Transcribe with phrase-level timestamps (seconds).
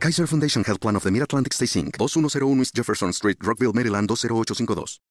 [0.00, 4.08] Kaiser Foundation Health Plan of the Mid-Atlantic Stay Inc., 2101 East Jefferson Street, Rockville, Maryland
[4.08, 5.02] 20852.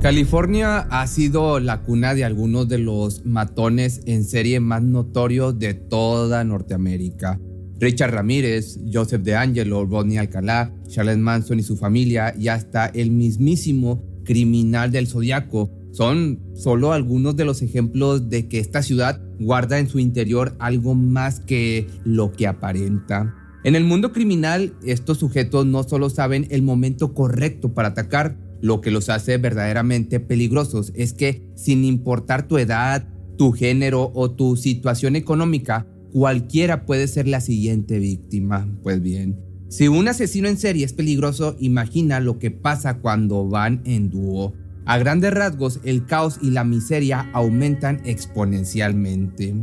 [0.00, 5.74] California ha sido la cuna de algunos de los matones en serie más notorios de
[5.74, 7.38] toda Norteamérica.
[7.78, 14.02] Richard Ramírez, Joseph DeAngelo, Rodney Alcalá, Charles Manson y su familia y hasta el mismísimo
[14.24, 19.88] criminal del zodiaco son solo algunos de los ejemplos de que esta ciudad guarda en
[19.88, 23.34] su interior algo más que lo que aparenta.
[23.64, 28.80] En el mundo criminal, estos sujetos no solo saben el momento correcto para atacar, lo
[28.80, 34.56] que los hace verdaderamente peligrosos es que sin importar tu edad, tu género o tu
[34.56, 38.68] situación económica, cualquiera puede ser la siguiente víctima.
[38.82, 39.38] Pues bien,
[39.68, 44.54] si un asesino en serie es peligroso, imagina lo que pasa cuando van en dúo.
[44.86, 49.54] A grandes rasgos, el caos y la miseria aumentan exponencialmente.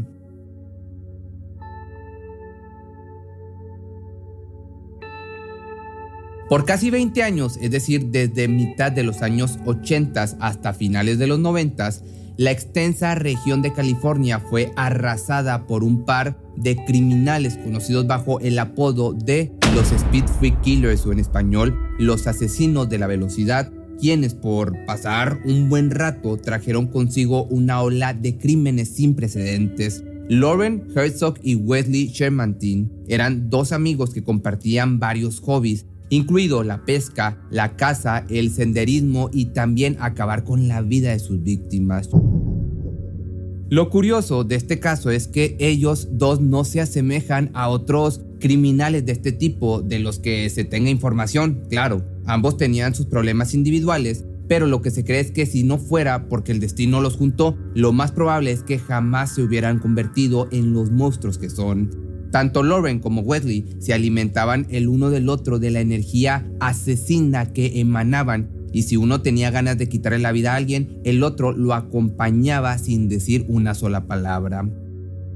[6.49, 11.27] Por casi 20 años, es decir, desde mitad de los años 80 hasta finales de
[11.27, 11.89] los 90,
[12.35, 18.59] la extensa región de California fue arrasada por un par de criminales conocidos bajo el
[18.59, 24.33] apodo de los Speed Freak Killers o en español los asesinos de la velocidad, quienes
[24.33, 30.03] por pasar un buen rato trajeron consigo una ola de crímenes sin precedentes.
[30.29, 37.41] Lauren Herzog y Wesley Shermantin eran dos amigos que compartían varios hobbies incluido la pesca,
[37.49, 42.09] la caza, el senderismo y también acabar con la vida de sus víctimas.
[43.69, 49.05] Lo curioso de este caso es que ellos dos no se asemejan a otros criminales
[49.05, 51.63] de este tipo de los que se tenga información.
[51.69, 55.77] Claro, ambos tenían sus problemas individuales, pero lo que se cree es que si no
[55.77, 60.49] fuera porque el destino los juntó, lo más probable es que jamás se hubieran convertido
[60.51, 61.89] en los monstruos que son.
[62.31, 67.79] Tanto Lauren como Wesley se alimentaban el uno del otro de la energía asesina que
[67.79, 71.73] emanaban y si uno tenía ganas de quitarle la vida a alguien, el otro lo
[71.73, 74.67] acompañaba sin decir una sola palabra.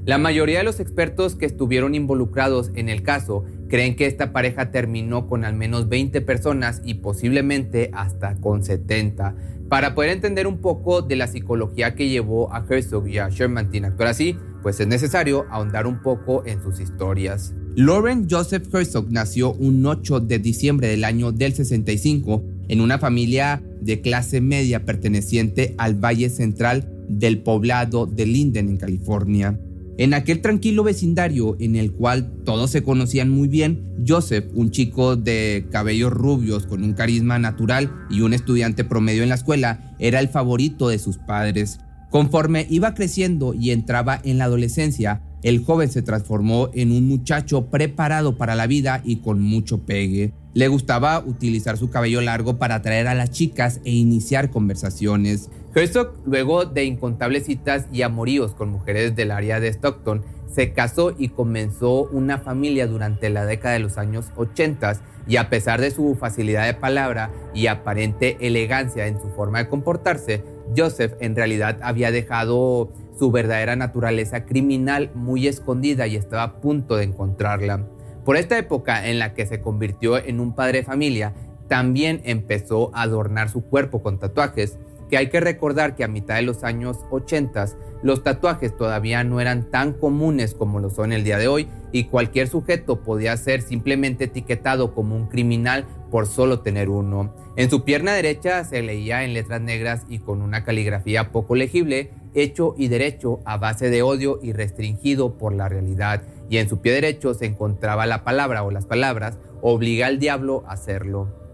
[0.07, 4.71] La mayoría de los expertos que estuvieron involucrados en el caso creen que esta pareja
[4.71, 9.35] terminó con al menos 20 personas y posiblemente hasta con 70.
[9.67, 13.83] Para poder entender un poco de la psicología que llevó a Herzog y a Shermantin
[13.83, 17.53] a actuar así, pues es necesario ahondar un poco en sus historias.
[17.75, 23.61] Lauren Joseph Herzog nació un 8 de diciembre del año del 65 en una familia
[23.81, 29.59] de clase media perteneciente al Valle Central del poblado de Linden en California.
[29.97, 35.15] En aquel tranquilo vecindario en el cual todos se conocían muy bien, Joseph, un chico
[35.15, 40.19] de cabellos rubios con un carisma natural y un estudiante promedio en la escuela, era
[40.19, 41.79] el favorito de sus padres.
[42.11, 47.71] Conforme iba creciendo y entraba en la adolescencia, el joven se transformó en un muchacho
[47.71, 50.31] preparado para la vida y con mucho pegue.
[50.53, 55.49] Le gustaba utilizar su cabello largo para atraer a las chicas e iniciar conversaciones.
[55.75, 61.13] Herzog, luego de incontables citas y amoríos con mujeres del área de Stockton, se casó
[61.17, 64.93] y comenzó una familia durante la década de los años 80
[65.27, 69.67] y a pesar de su facilidad de palabra y aparente elegancia en su forma de
[69.67, 70.43] comportarse,
[70.75, 76.95] Joseph en realidad había dejado su verdadera naturaleza criminal muy escondida y estaba a punto
[76.95, 77.87] de encontrarla.
[78.23, 81.33] Por esta época en la que se convirtió en un padre de familia,
[81.67, 84.77] también empezó a adornar su cuerpo con tatuajes,
[85.09, 87.65] que hay que recordar que a mitad de los años 80
[88.03, 92.05] los tatuajes todavía no eran tan comunes como lo son el día de hoy y
[92.05, 97.33] cualquier sujeto podía ser simplemente etiquetado como un criminal por solo tener uno.
[97.55, 102.11] En su pierna derecha se leía en letras negras y con una caligrafía poco legible,
[102.33, 106.79] hecho y derecho a base de odio y restringido por la realidad, y en su
[106.79, 111.46] pie derecho se encontraba la palabra o las palabras, obliga al diablo a hacerlo.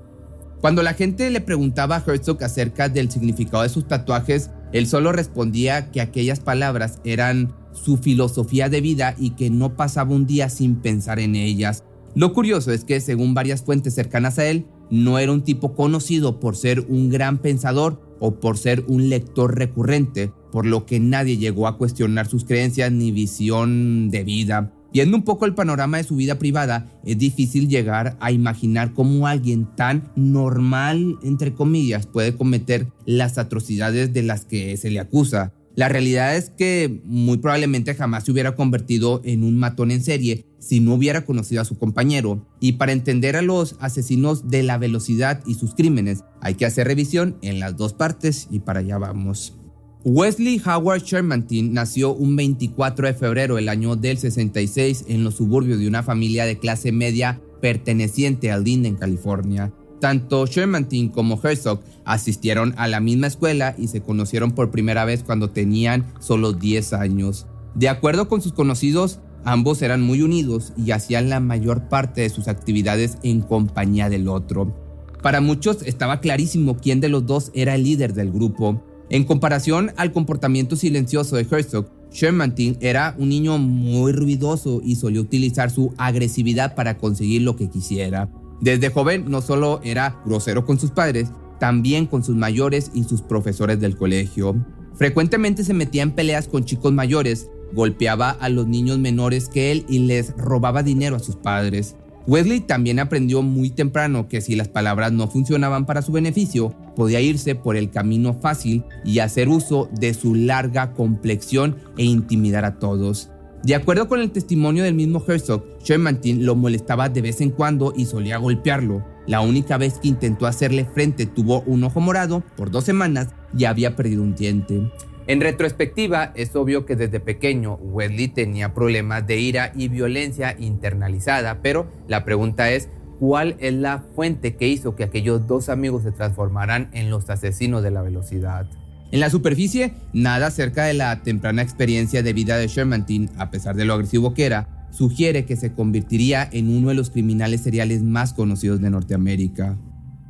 [0.63, 5.12] Cuando la gente le preguntaba a Herzog acerca del significado de sus tatuajes, él solo
[5.12, 10.48] respondía que aquellas palabras eran su filosofía de vida y que no pasaba un día
[10.48, 11.83] sin pensar en ellas.
[12.15, 16.39] Lo curioso es que, según varias fuentes cercanas a él, no era un tipo conocido
[16.39, 21.36] por ser un gran pensador o por ser un lector recurrente, por lo que nadie
[21.36, 24.71] llegó a cuestionar sus creencias ni visión de vida.
[24.94, 29.25] Viendo un poco el panorama de su vida privada, es difícil llegar a imaginar cómo
[29.25, 35.51] alguien tan normal, entre comillas, puede cometer las atrocidades de las que se le acusa.
[35.75, 40.45] La realidad es que muy probablemente jamás se hubiera convertido en un matón en serie
[40.60, 42.48] si no hubiera conocido a su compañero.
[42.60, 46.86] Y para entender a los asesinos de la velocidad y sus crímenes, hay que hacer
[46.86, 49.57] revisión en las dos partes y para allá vamos.
[50.06, 55.80] Wesley Howard Shermantin nació un 24 de febrero del año del 66 en los suburbios
[55.80, 59.72] de una familia de clase media perteneciente a Linden, California.
[60.02, 65.24] Tanto Shermantin como Herzog asistieron a la misma escuela y se conocieron por primera vez
[65.24, 67.48] cuando tenían solo 10 años.
[67.74, 72.30] De acuerdo con sus conocidos, ambos eran muy unidos y hacían la mayor parte de
[72.30, 74.76] sus actividades en compañía del otro.
[75.22, 78.84] Para muchos estaba clarísimo quién de los dos era el líder del grupo.
[79.13, 85.21] En comparación al comportamiento silencioso de Herzog, Shermantin era un niño muy ruidoso y solía
[85.21, 88.27] utilizar su agresividad para conseguir lo que quisiera.
[88.60, 91.30] Desde joven no solo era grosero con sus padres,
[91.60, 94.56] también con sus mayores y sus profesores del colegio.
[94.95, 99.86] Frecuentemente se metía en peleas con chicos mayores, golpeaba a los niños menores que él
[99.88, 101.95] y les robaba dinero a sus padres.
[102.25, 107.22] Wesley también aprendió muy temprano que si las palabras no funcionaban para su beneficio, podía
[107.22, 112.80] irse por el camino fácil y hacer uso de su larga complexión e intimidar a
[112.80, 113.30] todos.
[113.63, 117.94] De acuerdo con el testimonio del mismo Herzog, Shermantin lo molestaba de vez en cuando
[117.95, 119.06] y solía golpearlo.
[119.25, 123.63] La única vez que intentó hacerle frente tuvo un ojo morado por dos semanas y
[123.63, 124.92] había perdido un diente.
[125.28, 131.62] En retrospectiva, es obvio que desde pequeño Wesley tenía problemas de ira y violencia internalizada,
[131.62, 132.89] pero la pregunta es,
[133.19, 137.83] ¿cuál es la fuente que hizo que aquellos dos amigos se transformaran en los asesinos
[137.83, 138.68] de la velocidad?
[139.12, 143.75] En la superficie, nada acerca de la temprana experiencia de vida de Shermantin, a pesar
[143.75, 148.04] de lo agresivo que era, sugiere que se convertiría en uno de los criminales seriales
[148.04, 149.77] más conocidos de Norteamérica.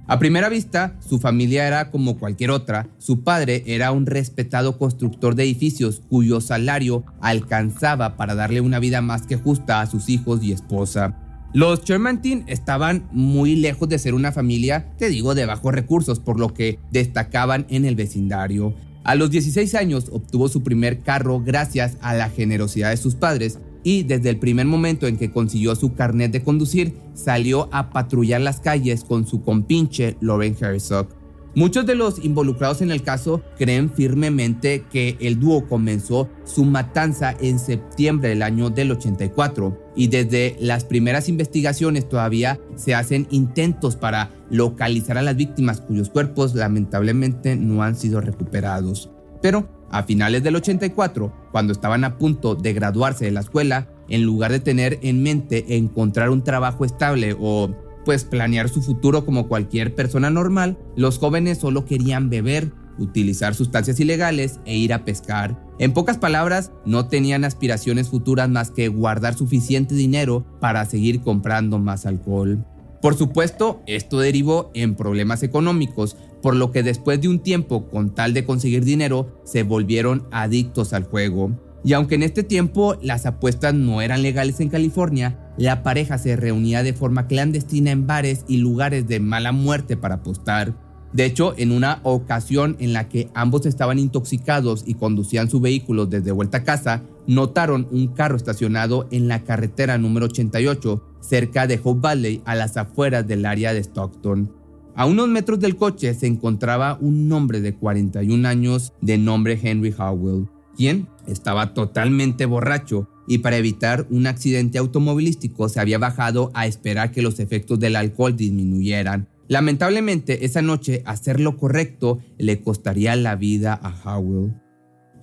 [0.06, 2.90] A primera vista, su familia era como cualquier otra.
[2.98, 9.02] Su padre era un respetado constructor de edificios cuyo salario alcanzaba para darle una vida
[9.02, 11.23] más que justa a sus hijos y esposa.
[11.54, 16.40] Los Shermantin estaban muy lejos de ser una familia, te digo, de bajos recursos, por
[16.40, 18.74] lo que destacaban en el vecindario.
[19.04, 23.60] A los 16 años obtuvo su primer carro gracias a la generosidad de sus padres,
[23.84, 28.42] y desde el primer momento en que consiguió su carnet de conducir, salió a patrullar
[28.42, 31.23] las calles con su compinche Lauren Herzog.
[31.56, 37.36] Muchos de los involucrados en el caso creen firmemente que el dúo comenzó su matanza
[37.40, 43.96] en septiembre del año del 84 y desde las primeras investigaciones todavía se hacen intentos
[43.96, 49.12] para localizar a las víctimas cuyos cuerpos lamentablemente no han sido recuperados.
[49.40, 54.24] Pero a finales del 84, cuando estaban a punto de graduarse de la escuela, en
[54.24, 59.48] lugar de tener en mente encontrar un trabajo estable o pues planear su futuro como
[59.48, 65.60] cualquier persona normal, los jóvenes solo querían beber, utilizar sustancias ilegales e ir a pescar.
[65.80, 71.80] En pocas palabras, no tenían aspiraciones futuras más que guardar suficiente dinero para seguir comprando
[71.80, 72.66] más alcohol.
[73.02, 78.16] Por supuesto, esto derivó en problemas económicos, por lo que después de un tiempo con
[78.16, 81.52] tal de conseguir dinero, se volvieron adictos al juego.
[81.84, 86.36] Y aunque en este tiempo las apuestas no eran legales en California, la pareja se
[86.36, 90.74] reunía de forma clandestina en bares y lugares de mala muerte para apostar.
[91.14, 96.08] De hecho, en una ocasión en la que ambos estaban intoxicados y conducían su vehículo
[96.08, 101.80] desde vuelta a casa, notaron un carro estacionado en la carretera número 88 cerca de
[101.84, 104.52] Hope Valley a las afueras del área de Stockton.
[104.96, 109.94] A unos metros del coche se encontraba un hombre de 41 años de nombre Henry
[109.98, 116.68] Howell, quien estaba totalmente borracho y para evitar un accidente automovilístico se había bajado a
[116.68, 119.28] esperar que los efectos del alcohol disminuyeran.
[119.48, 124.54] Lamentablemente, esa noche hacer lo correcto le costaría la vida a Howell.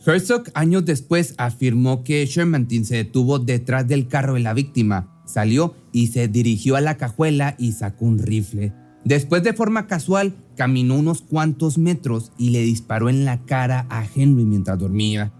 [0.04, 5.74] Herzog años después afirmó que Shermantin se detuvo detrás del carro de la víctima, salió
[5.92, 8.72] y se dirigió a la cajuela y sacó un rifle.
[9.04, 14.04] Después de forma casual caminó unos cuantos metros y le disparó en la cara a
[14.14, 15.32] Henry mientras dormía.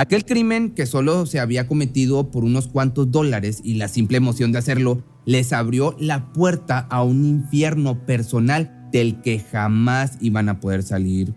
[0.00, 4.52] Aquel crimen que solo se había cometido por unos cuantos dólares y la simple emoción
[4.52, 10.60] de hacerlo les abrió la puerta a un infierno personal del que jamás iban a
[10.60, 11.34] poder salir.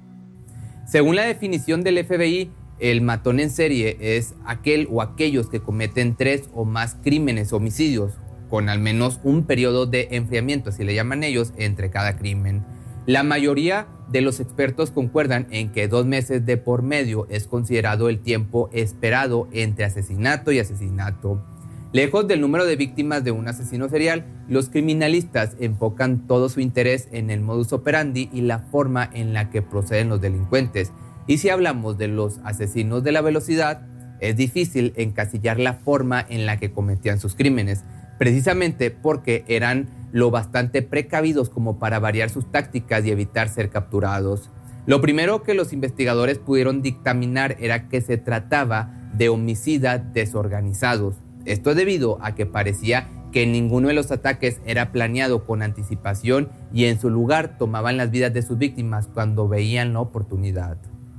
[0.85, 6.15] Según la definición del FBI, el matón en serie es aquel o aquellos que cometen
[6.15, 8.13] tres o más crímenes homicidios,
[8.47, 12.63] con al menos un periodo de enfriamiento, así le llaman ellos, entre cada crimen.
[13.07, 18.09] La mayoría de los expertos concuerdan en que dos meses de por medio es considerado
[18.09, 21.41] el tiempo esperado entre asesinato y asesinato.
[21.93, 27.09] Lejos del número de víctimas de un asesino serial, los criminalistas enfocan todo su interés
[27.11, 30.91] en el modus operandi y la forma en la que proceden los delincuentes.
[31.27, 33.87] Y si hablamos de los asesinos de la velocidad,
[34.21, 37.83] es difícil encasillar la forma en la que cometían sus crímenes,
[38.21, 44.51] precisamente porque eran lo bastante precavidos como para variar sus tácticas y evitar ser capturados.
[44.85, 51.73] Lo primero que los investigadores pudieron dictaminar era que se trataba de homicidas desorganizados esto
[51.73, 57.01] debido a que parecía que ninguno de los ataques era planeado con anticipación y en
[57.01, 60.77] su lugar tomaban las vidas de sus víctimas cuando veían la oportunidad.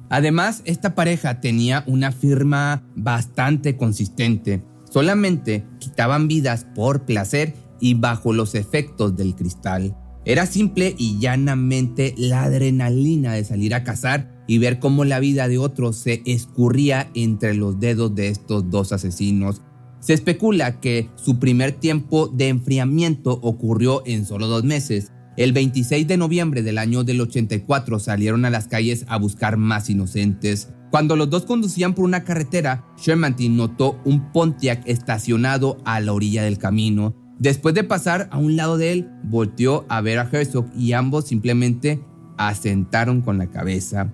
[0.08, 4.62] Además, esta pareja tenía una firma bastante consistente.
[4.92, 9.96] Solamente quitaban vidas por placer y bajo los efectos del cristal.
[10.24, 15.48] Era simple y llanamente la adrenalina de salir a cazar y ver cómo la vida
[15.48, 19.62] de otros se escurría entre los dedos de estos dos asesinos
[20.02, 25.12] se especula que su primer tiempo de enfriamiento ocurrió en solo dos meses.
[25.36, 29.88] El 26 de noviembre del año del 84 salieron a las calles a buscar más
[29.88, 30.70] inocentes.
[30.92, 36.42] Cuando los dos conducían por una carretera, Shermantin notó un Pontiac estacionado a la orilla
[36.42, 37.14] del camino.
[37.38, 41.26] Después de pasar a un lado de él, volteó a ver a Herzog y ambos
[41.26, 42.04] simplemente
[42.36, 44.12] asentaron con la cabeza.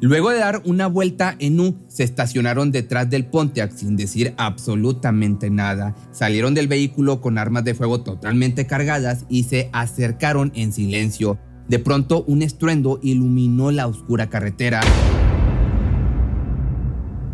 [0.00, 5.50] Luego de dar una vuelta en U, se estacionaron detrás del Pontiac sin decir absolutamente
[5.50, 5.94] nada.
[6.12, 11.38] Salieron del vehículo con armas de fuego totalmente cargadas y se acercaron en silencio.
[11.68, 14.80] De pronto, un estruendo iluminó la oscura carretera.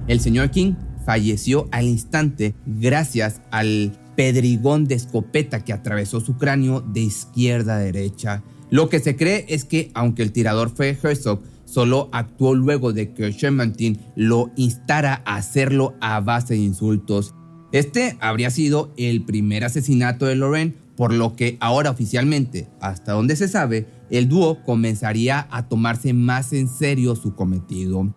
[0.09, 0.75] El señor King
[1.07, 7.79] falleció al instante gracias al pedrigón de escopeta que atravesó su cráneo de izquierda a
[7.79, 8.43] derecha.
[8.71, 13.13] Lo que se cree es que, aunque el tirador fue Herzog, solo actuó luego de
[13.13, 17.35] que Shermantin lo instara a hacerlo a base de insultos.
[17.71, 23.37] Este habría sido el primer asesinato de Lorraine, por lo que ahora oficialmente, hasta donde
[23.37, 28.15] se sabe, el dúo comenzaría a tomarse más en serio su cometido.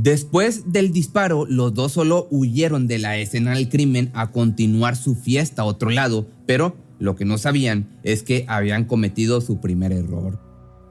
[0.00, 5.16] Después del disparo, los dos solo huyeron de la escena del crimen a continuar su
[5.16, 9.90] fiesta a otro lado, pero lo que no sabían es que habían cometido su primer
[9.90, 10.40] error.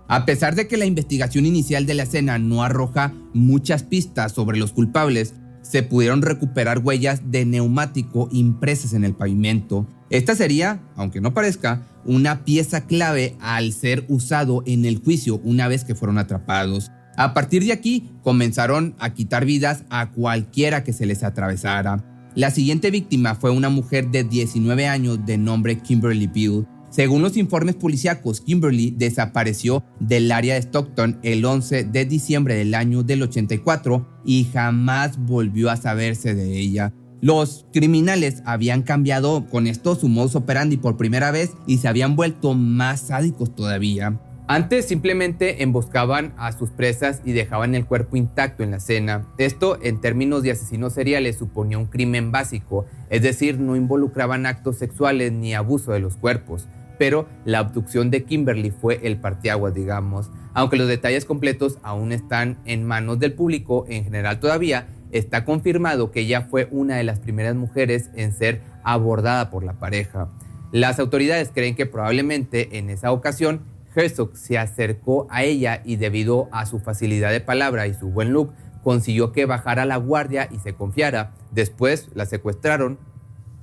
[0.10, 4.60] A pesar de que la investigación inicial de la escena no arroja muchas pistas sobre
[4.60, 9.88] los culpables, se pudieron recuperar huellas de neumático impresas en el pavimento.
[10.10, 15.70] Esta sería, aunque no parezca, una pieza clave al ser usado en el juicio una
[15.70, 16.92] vez que fueron atrapados.
[17.18, 22.04] A partir de aquí comenzaron a quitar vidas a cualquiera que se les atravesara.
[22.36, 26.68] La siguiente víctima fue una mujer de 19 años de nombre Kimberly Bill.
[26.92, 32.76] Según los informes policíacos, Kimberly desapareció del área de Stockton el 11 de diciembre del
[32.76, 36.94] año del 84 y jamás volvió a saberse de ella.
[37.20, 42.16] Los criminales habían cambiado con esto su modus operandi por primera vez y se habían
[42.16, 44.22] vuelto más sádicos todavía.
[44.50, 49.28] Antes simplemente emboscaban a sus presas y dejaban el cuerpo intacto en la cena.
[49.38, 54.78] Esto, en términos de asesinos seriales, suponía un crimen básico, es decir, no involucraban actos
[54.78, 56.70] sexuales ni abuso de los cuerpos.
[56.98, 60.32] Pero la abducción de Kimberly fue el partiaguas, digamos.
[60.54, 66.10] Aunque los detalles completos aún están en manos del público, en general todavía, está confirmado
[66.10, 70.30] que ella fue una de las primeras mujeres en ser abordada por la pareja.
[70.72, 73.62] Las autoridades creen que probablemente en esa ocasión
[73.98, 78.32] Herzog se acercó a ella y debido a su facilidad de palabra y su buen
[78.32, 81.34] look, consiguió que bajara la guardia y se confiara.
[81.52, 83.00] Después la secuestraron,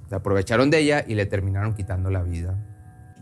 [0.08, 2.58] se aprovecharon de ella y le terminaron quitando la vida.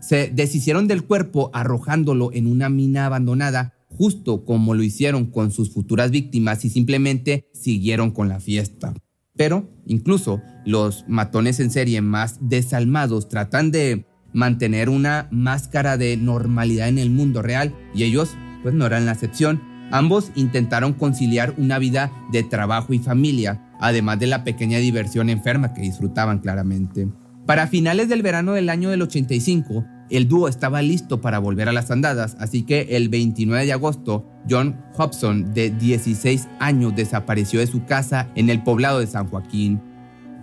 [0.00, 5.72] Se deshicieron del cuerpo arrojándolo en una mina abandonada, justo como lo hicieron con sus
[5.72, 8.94] futuras víctimas y simplemente siguieron con la fiesta.
[9.36, 16.88] Pero incluso los matones en serie más desalmados tratan de mantener una máscara de normalidad
[16.88, 19.60] en el mundo real y ellos pues no eran la excepción.
[19.90, 25.74] Ambos intentaron conciliar una vida de trabajo y familia, además de la pequeña diversión enferma
[25.74, 27.08] que disfrutaban claramente.
[27.46, 31.72] Para finales del verano del año del 85, el dúo estaba listo para volver a
[31.72, 37.66] las andadas, así que el 29 de agosto, John Hobson, de 16 años, desapareció de
[37.66, 39.80] su casa en el poblado de San Joaquín.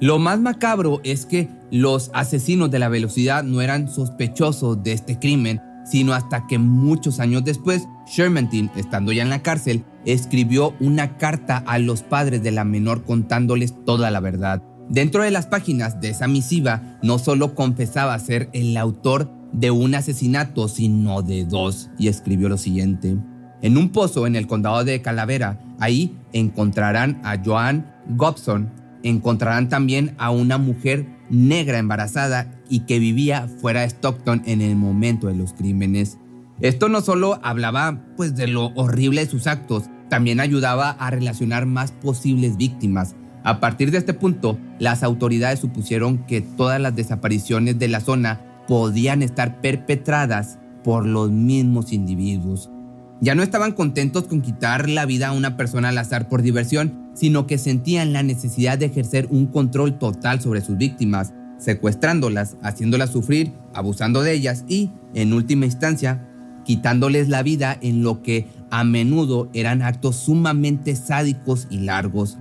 [0.01, 5.19] Lo más macabro es que los asesinos de la velocidad no eran sospechosos de este
[5.19, 11.17] crimen, sino hasta que muchos años después, Shermantin, estando ya en la cárcel, escribió una
[11.17, 14.63] carta a los padres de la menor contándoles toda la verdad.
[14.87, 19.95] Dentro de las páginas de esa misiva, no solo confesaba ser el autor de un
[19.95, 23.17] asesinato, sino de dos, y escribió lo siguiente.
[23.61, 25.59] en un pozo en el condado de Calavera.
[25.79, 28.69] Ahí encontrarán a Joan Gobson.
[29.03, 34.75] Encontrarán también a una mujer negra embarazada y que vivía fuera de Stockton en el
[34.75, 36.17] momento de los crímenes.
[36.61, 41.65] Esto no solo hablaba pues de lo horrible de sus actos, también ayudaba a relacionar
[41.65, 43.15] más posibles víctimas.
[43.43, 48.41] A partir de este punto, las autoridades supusieron que todas las desapariciones de la zona
[48.67, 52.69] podían estar perpetradas por los mismos individuos.
[53.21, 56.98] Ya no estaban contentos con quitar la vida a una persona al azar por diversión,
[57.13, 63.11] sino que sentían la necesidad de ejercer un control total sobre sus víctimas, secuestrándolas, haciéndolas
[63.11, 66.25] sufrir, abusando de ellas y, en última instancia,
[66.63, 72.37] quitándoles la vida en lo que a menudo eran actos sumamente sádicos y largos.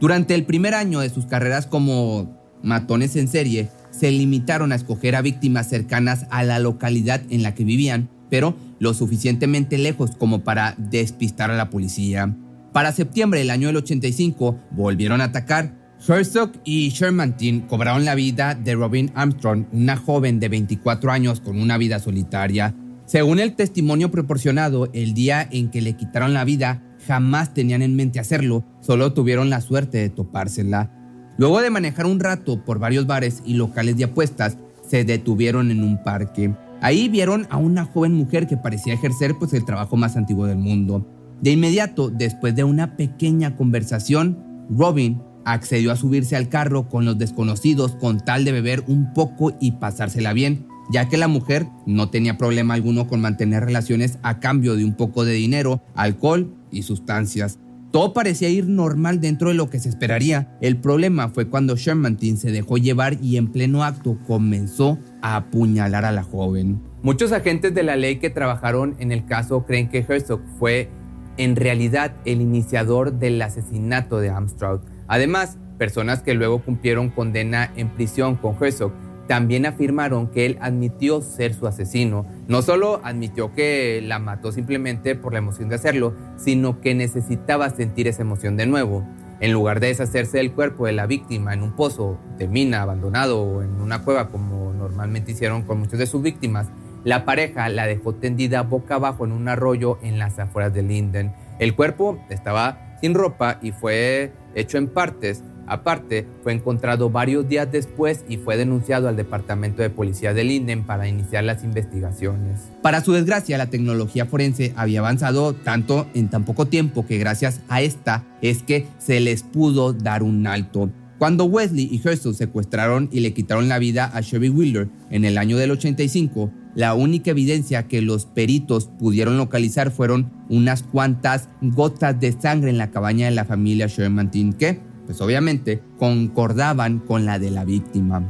[0.00, 5.14] Durante el primer año de sus carreras como matones en serie, se limitaron a escoger
[5.16, 10.42] a víctimas cercanas a la localidad en la que vivían, pero lo suficientemente lejos como
[10.42, 12.34] para despistar a la policía.
[12.72, 15.74] Para septiembre del año del 85 volvieron a atacar.
[16.06, 21.60] Herzog y Shermantin cobraron la vida de Robin Armstrong, una joven de 24 años con
[21.60, 22.74] una vida solitaria.
[23.04, 27.94] Según el testimonio proporcionado, el día en que le quitaron la vida, jamás tenían en
[27.94, 30.90] mente hacerlo, solo tuvieron la suerte de topársela.
[31.36, 34.56] Luego de manejar un rato por varios bares y locales de apuestas,
[34.88, 36.54] se detuvieron en un parque.
[36.80, 40.58] Ahí vieron a una joven mujer que parecía ejercer pues el trabajo más antiguo del
[40.58, 41.06] mundo.
[41.42, 44.38] De inmediato, después de una pequeña conversación,
[44.70, 49.52] Robin accedió a subirse al carro con los desconocidos con tal de beber un poco
[49.60, 54.38] y pasársela bien, ya que la mujer no tenía problema alguno con mantener relaciones a
[54.38, 57.58] cambio de un poco de dinero, alcohol y sustancias.
[57.90, 60.56] Todo parecía ir normal dentro de lo que se esperaría.
[60.60, 66.04] El problema fue cuando Shermantin se dejó llevar y en pleno acto comenzó a apuñalar
[66.04, 66.80] a la joven.
[67.02, 70.88] Muchos agentes de la ley que trabajaron en el caso creen que Herzog fue
[71.36, 74.80] en realidad el iniciador del asesinato de Armstrong.
[75.08, 78.92] Además, personas que luego cumplieron condena en prisión con Herzog
[79.26, 82.26] también afirmaron que él admitió ser su asesino.
[82.48, 87.70] No solo admitió que la mató simplemente por la emoción de hacerlo, sino que necesitaba
[87.70, 89.06] sentir esa emoción de nuevo.
[89.40, 93.42] En lugar de deshacerse del cuerpo de la víctima en un pozo de mina abandonado
[93.42, 96.68] o en una cueva como normalmente hicieron con muchas de sus víctimas,
[97.04, 101.32] la pareja la dejó tendida boca abajo en un arroyo en las afueras de Linden.
[101.58, 107.70] El cuerpo estaba sin ropa y fue hecho en partes Aparte, fue encontrado varios días
[107.70, 112.60] después y fue denunciado al Departamento de Policía de Linden para iniciar las investigaciones.
[112.82, 117.60] Para su desgracia, la tecnología forense había avanzado tanto en tan poco tiempo que gracias
[117.68, 120.90] a esta es que se les pudo dar un alto.
[121.22, 125.38] Cuando Wesley y Herzog secuestraron y le quitaron la vida a Chevy Wheeler en el
[125.38, 132.18] año del 85, la única evidencia que los peritos pudieron localizar fueron unas cuantas gotas
[132.18, 137.38] de sangre en la cabaña de la familia Sherman que pues obviamente concordaban con la
[137.38, 138.28] de la víctima.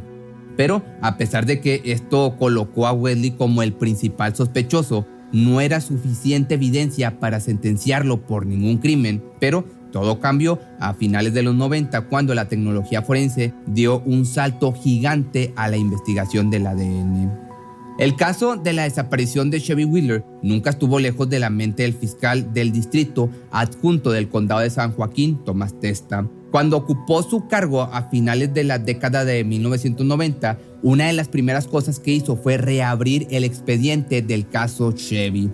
[0.58, 5.80] Pero a pesar de que esto colocó a Wesley como el principal sospechoso, no era
[5.80, 12.08] suficiente evidencia para sentenciarlo por ningún crimen, pero todo cambió a finales de los 90
[12.08, 17.52] cuando la tecnología forense dio un salto gigante a la investigación del ADN.
[17.98, 21.92] El caso de la desaparición de Chevy Wheeler nunca estuvo lejos de la mente del
[21.92, 26.26] fiscal del distrito adjunto del condado de San Joaquín, Tomás Testa.
[26.50, 31.66] Cuando ocupó su cargo a finales de la década de 1990, una de las primeras
[31.66, 35.50] cosas que hizo fue reabrir el expediente del caso Chevy.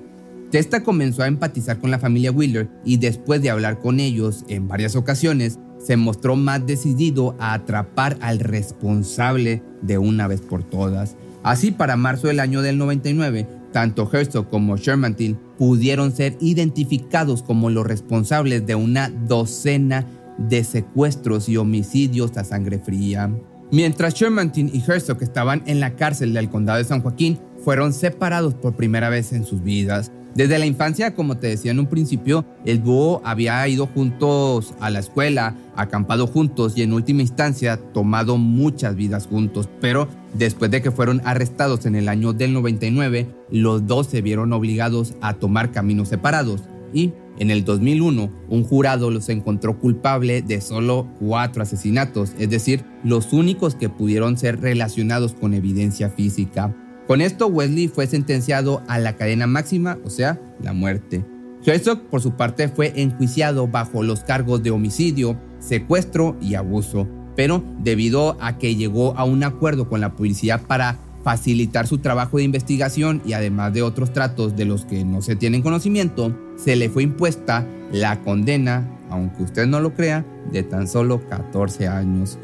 [0.50, 4.66] Testa comenzó a empatizar con la familia Wheeler y después de hablar con ellos en
[4.66, 11.16] varias ocasiones, se mostró más decidido a atrapar al responsable de una vez por todas.
[11.42, 17.70] Así, para marzo del año del 99, tanto Herzog como Shermantin pudieron ser identificados como
[17.70, 20.06] los responsables de una docena
[20.38, 23.30] de secuestros y homicidios a sangre fría.
[23.70, 28.54] Mientras Shermantin y Herzog estaban en la cárcel del condado de San Joaquín, fueron separados
[28.54, 30.11] por primera vez en sus vidas.
[30.38, 34.88] Desde la infancia, como te decía en un principio, el dúo había ido juntos a
[34.88, 39.68] la escuela, acampado juntos y en última instancia tomado muchas vidas juntos.
[39.81, 44.53] Pero después de que fueron arrestados en el año del 99, los dos se vieron
[44.53, 46.62] obligados a tomar caminos separados
[46.94, 52.85] y en el 2001, un jurado los encontró culpable de solo cuatro asesinatos, es decir,
[53.03, 56.72] los únicos que pudieron ser relacionados con evidencia física.
[57.09, 61.25] Con esto, Wesley fue sentenciado a la cadena máxima, o sea, la muerte.
[61.64, 67.64] Herzog, por su parte, fue enjuiciado bajo los cargos de homicidio, secuestro y abuso, pero
[67.79, 72.42] debido a que llegó a un acuerdo con la policía para facilitar su trabajo de
[72.42, 76.90] investigación y además de otros tratos de los que no se tienen conocimiento, se le
[76.90, 82.38] fue impuesta la condena, aunque usted no lo crea, de tan solo 14 años.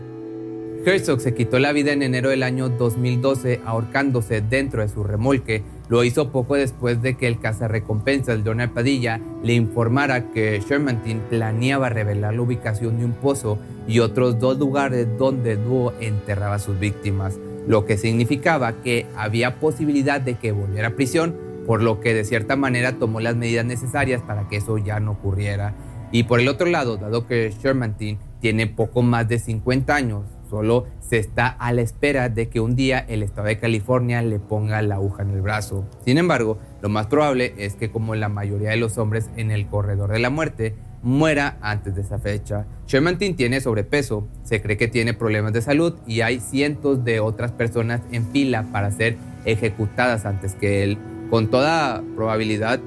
[0.87, 5.63] Herzog se quitó la vida en enero del año 2012 ahorcándose dentro de su remolque.
[5.89, 11.89] Lo hizo poco después de que el cazarrecompensas Donald Padilla le informara que Shermantin planeaba
[11.89, 15.61] revelar la ubicación de un pozo y otros dos lugares donde el
[16.01, 21.35] enterraba a sus víctimas, lo que significaba que había posibilidad de que volviera a prisión,
[21.67, 25.13] por lo que de cierta manera tomó las medidas necesarias para que eso ya no
[25.13, 25.75] ocurriera.
[26.13, 30.87] Y por el otro lado, dado que Shermantin tiene poco más de 50 años, Solo
[31.01, 34.81] se está a la espera de que un día el estado de California le ponga
[34.83, 35.85] la aguja en el brazo.
[36.05, 39.67] Sin embargo, lo más probable es que como la mayoría de los hombres en el
[39.67, 42.67] corredor de la muerte, muera antes de esa fecha.
[42.87, 47.53] Shermantin tiene sobrepeso, se cree que tiene problemas de salud y hay cientos de otras
[47.53, 50.99] personas en fila para ser ejecutadas antes que él.
[51.31, 52.81] Con toda probabilidad,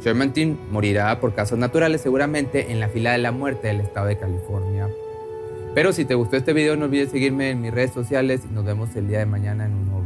[0.00, 4.18] Shermantin morirá por casos naturales seguramente en la fila de la muerte del estado de
[4.18, 4.88] California.
[5.76, 8.64] Pero si te gustó este video, no olvides seguirme en mis redes sociales y nos
[8.64, 10.05] vemos el día de mañana en un nuevo